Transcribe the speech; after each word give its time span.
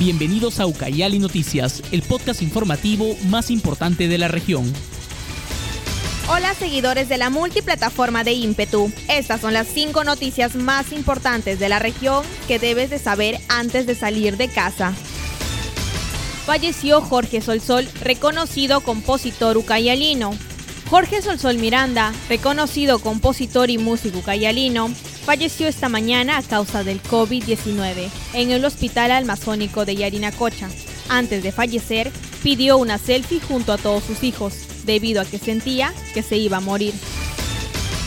Bienvenidos 0.00 0.60
a 0.60 0.66
Ucayali 0.66 1.18
Noticias, 1.18 1.82
el 1.92 2.00
podcast 2.00 2.40
informativo 2.40 3.14
más 3.26 3.50
importante 3.50 4.08
de 4.08 4.16
la 4.16 4.28
región. 4.28 4.64
Hola 6.26 6.54
seguidores 6.54 7.10
de 7.10 7.18
la 7.18 7.28
multiplataforma 7.28 8.24
de 8.24 8.32
Ímpetu. 8.32 8.90
Estas 9.10 9.42
son 9.42 9.52
las 9.52 9.66
cinco 9.68 10.02
noticias 10.02 10.54
más 10.54 10.92
importantes 10.92 11.58
de 11.58 11.68
la 11.68 11.80
región 11.80 12.24
que 12.48 12.58
debes 12.58 12.88
de 12.88 12.98
saber 12.98 13.40
antes 13.50 13.86
de 13.86 13.94
salir 13.94 14.38
de 14.38 14.48
casa. 14.48 14.94
Falleció 16.46 17.02
Jorge 17.02 17.42
Solsol, 17.42 17.86
reconocido 18.00 18.80
compositor 18.80 19.58
ucayalino. 19.58 20.30
Jorge 20.90 21.22
Solsol 21.22 21.58
Miranda, 21.58 22.12
reconocido 22.28 22.98
compositor 22.98 23.70
y 23.70 23.78
músico 23.78 24.18
ucayalino, 24.18 24.88
falleció 25.24 25.68
esta 25.68 25.88
mañana 25.88 26.36
a 26.36 26.42
causa 26.42 26.82
del 26.82 27.00
COVID-19 27.00 28.08
en 28.34 28.50
el 28.50 28.64
Hospital 28.64 29.12
Almazónico 29.12 29.84
de 29.84 29.94
Yarinacocha. 29.94 30.68
Antes 31.08 31.44
de 31.44 31.52
fallecer, 31.52 32.10
pidió 32.42 32.76
una 32.76 32.98
selfie 32.98 33.38
junto 33.38 33.72
a 33.72 33.78
todos 33.78 34.02
sus 34.02 34.24
hijos 34.24 34.54
debido 34.84 35.20
a 35.20 35.24
que 35.24 35.38
sentía 35.38 35.94
que 36.12 36.24
se 36.24 36.38
iba 36.38 36.56
a 36.56 36.60
morir. 36.60 36.94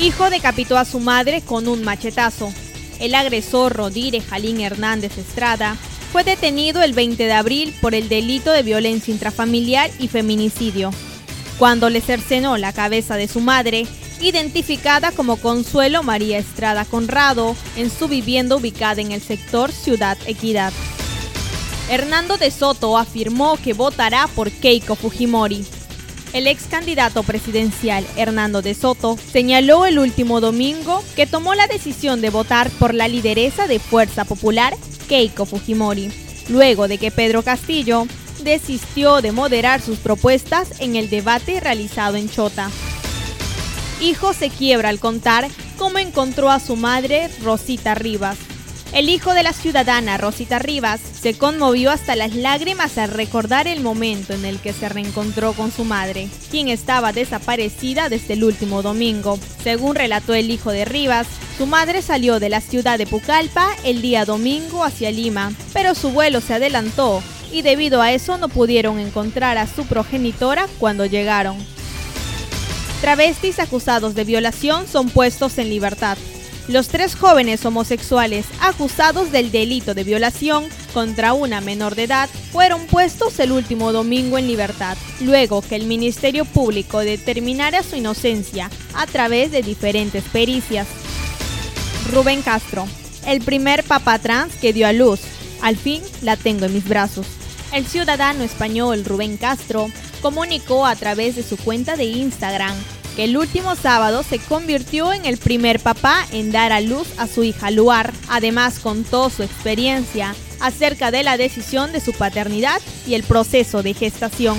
Hijo 0.00 0.30
decapitó 0.30 0.78
a 0.78 0.86
su 0.86 1.00
madre 1.00 1.42
con 1.42 1.68
un 1.68 1.84
machetazo. 1.84 2.50
El 2.98 3.14
agresor 3.14 3.74
Rodríguez 3.74 4.24
Jalín 4.24 4.62
Hernández 4.62 5.18
Estrada 5.18 5.76
fue 6.12 6.24
detenido 6.24 6.82
el 6.82 6.94
20 6.94 7.26
de 7.26 7.32
abril 7.34 7.74
por 7.82 7.94
el 7.94 8.08
delito 8.08 8.50
de 8.52 8.62
violencia 8.62 9.12
intrafamiliar 9.12 9.90
y 9.98 10.08
feminicidio, 10.08 10.92
cuando 11.60 11.90
le 11.90 12.00
cercenó 12.00 12.56
la 12.56 12.72
cabeza 12.72 13.16
de 13.16 13.28
su 13.28 13.40
madre, 13.40 13.86
identificada 14.22 15.12
como 15.12 15.36
Consuelo 15.36 16.02
María 16.02 16.38
Estrada 16.38 16.86
Conrado, 16.86 17.54
en 17.76 17.90
su 17.90 18.08
vivienda 18.08 18.56
ubicada 18.56 19.02
en 19.02 19.12
el 19.12 19.20
sector 19.20 19.70
Ciudad 19.70 20.16
Equidad. 20.24 20.72
Hernando 21.90 22.38
de 22.38 22.50
Soto 22.50 22.96
afirmó 22.96 23.58
que 23.58 23.74
votará 23.74 24.26
por 24.34 24.50
Keiko 24.50 24.94
Fujimori. 24.94 25.66
El 26.32 26.46
ex 26.46 26.62
candidato 26.64 27.24
presidencial 27.24 28.06
Hernando 28.16 28.62
de 28.62 28.72
Soto 28.72 29.18
señaló 29.30 29.84
el 29.84 29.98
último 29.98 30.40
domingo 30.40 31.04
que 31.14 31.26
tomó 31.26 31.54
la 31.54 31.66
decisión 31.66 32.22
de 32.22 32.30
votar 32.30 32.70
por 32.70 32.94
la 32.94 33.06
lideresa 33.06 33.66
de 33.66 33.80
Fuerza 33.80 34.24
Popular, 34.24 34.74
Keiko 35.10 35.44
Fujimori, 35.44 36.10
luego 36.48 36.88
de 36.88 36.96
que 36.96 37.10
Pedro 37.10 37.42
Castillo 37.42 38.06
desistió 38.42 39.20
de 39.22 39.32
moderar 39.32 39.80
sus 39.80 39.98
propuestas 39.98 40.80
en 40.80 40.96
el 40.96 41.10
debate 41.10 41.60
realizado 41.60 42.16
en 42.16 42.28
Chota. 42.28 42.70
Hijo 44.00 44.32
se 44.32 44.50
quiebra 44.50 44.88
al 44.88 44.98
contar 44.98 45.48
cómo 45.76 45.98
encontró 45.98 46.50
a 46.50 46.60
su 46.60 46.76
madre 46.76 47.28
Rosita 47.42 47.94
Rivas, 47.94 48.38
el 48.92 49.08
hijo 49.08 49.34
de 49.34 49.44
la 49.44 49.52
ciudadana 49.52 50.18
Rosita 50.18 50.58
Rivas 50.58 51.00
se 51.00 51.38
conmovió 51.38 51.92
hasta 51.92 52.16
las 52.16 52.34
lágrimas 52.34 52.98
al 52.98 53.10
recordar 53.10 53.68
el 53.68 53.82
momento 53.82 54.32
en 54.32 54.44
el 54.44 54.58
que 54.58 54.72
se 54.72 54.88
reencontró 54.88 55.52
con 55.52 55.70
su 55.70 55.84
madre, 55.84 56.28
quien 56.50 56.66
estaba 56.66 57.12
desaparecida 57.12 58.08
desde 58.08 58.34
el 58.34 58.42
último 58.42 58.82
domingo. 58.82 59.38
Según 59.62 59.94
relató 59.94 60.34
el 60.34 60.50
hijo 60.50 60.72
de 60.72 60.84
Rivas, 60.84 61.28
su 61.56 61.66
madre 61.66 62.02
salió 62.02 62.40
de 62.40 62.48
la 62.48 62.60
ciudad 62.60 62.98
de 62.98 63.06
Pucallpa 63.06 63.68
el 63.84 64.02
día 64.02 64.24
domingo 64.24 64.82
hacia 64.82 65.12
Lima, 65.12 65.52
pero 65.72 65.94
su 65.94 66.10
vuelo 66.10 66.40
se 66.40 66.54
adelantó 66.54 67.22
y 67.52 67.62
debido 67.62 68.02
a 68.02 68.12
eso 68.12 68.38
no 68.38 68.48
pudieron 68.48 68.98
encontrar 68.98 69.58
a 69.58 69.66
su 69.66 69.84
progenitora 69.86 70.66
cuando 70.78 71.06
llegaron. 71.06 71.56
Travestis 73.00 73.58
acusados 73.58 74.14
de 74.14 74.24
violación 74.24 74.86
son 74.86 75.08
puestos 75.08 75.58
en 75.58 75.70
libertad. 75.70 76.18
Los 76.68 76.88
tres 76.88 77.16
jóvenes 77.16 77.64
homosexuales 77.64 78.46
acusados 78.60 79.32
del 79.32 79.50
delito 79.50 79.94
de 79.94 80.04
violación 80.04 80.64
contra 80.92 81.32
una 81.32 81.60
menor 81.60 81.94
de 81.94 82.04
edad 82.04 82.28
fueron 82.52 82.86
puestos 82.86 83.40
el 83.40 83.52
último 83.52 83.92
domingo 83.92 84.38
en 84.38 84.46
libertad, 84.46 84.96
luego 85.20 85.62
que 85.62 85.76
el 85.76 85.86
Ministerio 85.86 86.44
Público 86.44 87.00
determinara 87.00 87.82
su 87.82 87.96
inocencia 87.96 88.70
a 88.94 89.06
través 89.06 89.50
de 89.50 89.62
diferentes 89.62 90.22
pericias. 90.24 90.86
Rubén 92.12 92.42
Castro, 92.42 92.86
el 93.26 93.40
primer 93.40 93.82
papá 93.82 94.18
trans 94.18 94.54
que 94.56 94.72
dio 94.72 94.86
a 94.86 94.92
luz. 94.92 95.20
Al 95.62 95.76
fin 95.76 96.02
la 96.22 96.36
tengo 96.36 96.66
en 96.66 96.74
mis 96.74 96.88
brazos. 96.88 97.39
El 97.72 97.86
ciudadano 97.86 98.42
español 98.42 99.04
Rubén 99.04 99.36
Castro 99.36 99.90
comunicó 100.22 100.86
a 100.86 100.96
través 100.96 101.36
de 101.36 101.42
su 101.42 101.56
cuenta 101.56 101.96
de 101.96 102.04
Instagram 102.04 102.74
que 103.14 103.24
el 103.24 103.36
último 103.36 103.76
sábado 103.76 104.22
se 104.22 104.38
convirtió 104.38 105.12
en 105.12 105.24
el 105.24 105.36
primer 105.36 105.80
papá 105.80 106.26
en 106.32 106.50
dar 106.50 106.72
a 106.72 106.80
luz 106.80 107.08
a 107.18 107.26
su 107.26 107.44
hija 107.44 107.70
Luar. 107.70 108.12
Además 108.28 108.78
contó 108.80 109.30
su 109.30 109.42
experiencia 109.42 110.34
acerca 110.60 111.10
de 111.10 111.22
la 111.22 111.36
decisión 111.36 111.92
de 111.92 112.00
su 112.00 112.12
paternidad 112.12 112.80
y 113.06 113.14
el 113.14 113.22
proceso 113.22 113.82
de 113.82 113.94
gestación. 113.94 114.58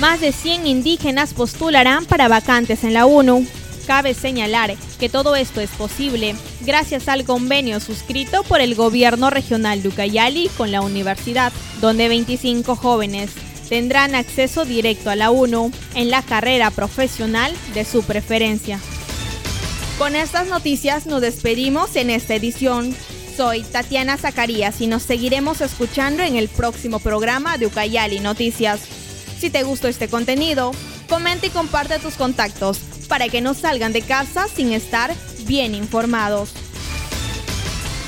Más 0.00 0.20
de 0.20 0.32
100 0.32 0.66
indígenas 0.66 1.34
postularán 1.34 2.04
para 2.04 2.28
vacantes 2.28 2.84
en 2.84 2.94
la 2.94 3.06
ONU. 3.06 3.46
Cabe 3.88 4.12
señalar 4.12 4.76
que 5.00 5.08
todo 5.08 5.34
esto 5.34 5.62
es 5.62 5.70
posible 5.70 6.34
gracias 6.60 7.08
al 7.08 7.24
convenio 7.24 7.80
suscrito 7.80 8.42
por 8.42 8.60
el 8.60 8.74
gobierno 8.74 9.30
regional 9.30 9.82
de 9.82 9.88
Ucayali 9.88 10.50
con 10.58 10.70
la 10.70 10.82
universidad, 10.82 11.54
donde 11.80 12.08
25 12.08 12.76
jóvenes 12.76 13.30
tendrán 13.66 14.14
acceso 14.14 14.66
directo 14.66 15.08
a 15.08 15.16
la 15.16 15.30
UNO 15.30 15.72
en 15.94 16.10
la 16.10 16.20
carrera 16.20 16.70
profesional 16.70 17.50
de 17.72 17.86
su 17.86 18.02
preferencia. 18.02 18.78
Con 19.96 20.16
estas 20.16 20.48
noticias 20.48 21.06
nos 21.06 21.22
despedimos 21.22 21.96
en 21.96 22.10
esta 22.10 22.34
edición. 22.34 22.94
Soy 23.38 23.62
Tatiana 23.62 24.18
Zacarías 24.18 24.82
y 24.82 24.86
nos 24.86 25.02
seguiremos 25.02 25.62
escuchando 25.62 26.22
en 26.22 26.36
el 26.36 26.50
próximo 26.50 26.98
programa 26.98 27.56
de 27.56 27.64
Ucayali 27.64 28.20
Noticias. 28.20 28.80
Si 29.38 29.48
te 29.48 29.62
gustó 29.62 29.88
este 29.88 30.08
contenido, 30.08 30.72
comenta 31.08 31.46
y 31.46 31.50
comparte 31.50 31.98
tus 31.98 32.14
contactos 32.14 32.78
para 33.08 33.28
que 33.28 33.40
no 33.40 33.54
salgan 33.54 33.92
de 33.92 34.02
casa 34.02 34.46
sin 34.48 34.72
estar 34.72 35.14
bien 35.46 35.74
informados. 35.74 36.50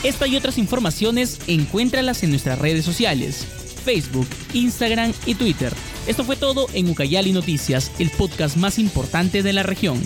Esta 0.03 0.27
y 0.27 0.37
otras 0.37 0.59
informaciones 0.59 1.39
encuéntralas 1.47 2.23
en 2.23 2.31
nuestras 2.31 2.59
redes 2.59 2.85
sociales 2.85 3.47
Facebook, 3.81 4.29
Instagram 4.53 5.13
y 5.27 5.35
Twitter. 5.35 5.73
Esto 6.07 6.25
fue 6.25 6.37
todo 6.37 6.67
en 6.73 6.89
Ucayali 6.89 7.33
Noticias, 7.33 7.91
el 7.99 8.11
podcast 8.11 8.57
más 8.57 8.79
importante 8.79 9.43
de 9.43 9.53
la 9.53 9.63
región. 9.63 10.01